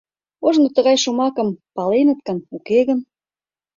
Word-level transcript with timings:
Ожно 0.45 0.67
тыгай 0.75 0.97
шомакым 1.03 1.49
паленыт 1.75 2.19
гын, 2.27 2.37
уке 2.55 2.79
гын? 2.87 2.99